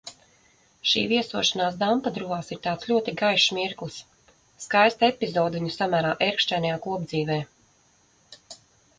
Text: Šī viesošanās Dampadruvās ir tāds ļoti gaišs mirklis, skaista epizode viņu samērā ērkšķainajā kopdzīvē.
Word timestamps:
Šī 0.91 1.01
viesošanās 1.09 1.75
Dampadruvās 1.81 2.47
ir 2.55 2.61
tāds 2.63 2.87
ļoti 2.91 3.13
gaišs 3.19 3.53
mirklis, 3.57 3.97
skaista 4.65 5.09
epizode 5.15 5.61
viņu 5.61 5.73
samērā 5.75 6.15
ērkšķainajā 6.29 6.79
kopdzīvē. 6.87 7.37